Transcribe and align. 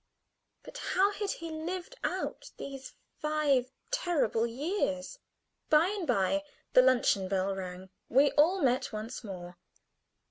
But 0.63 0.79
how 0.79 1.11
had 1.11 1.29
he 1.29 1.51
lived 1.51 1.95
out 2.03 2.49
these 2.57 2.95
five 3.19 3.71
terrible 3.91 4.47
years? 4.47 5.19
By 5.69 5.89
and 5.89 6.07
by 6.07 6.43
the 6.73 6.81
luncheon 6.81 7.27
bell 7.27 7.53
rang. 7.55 7.91
We 8.09 8.31
all 8.31 8.63
met 8.63 8.91
once 8.91 9.23
more. 9.23 9.59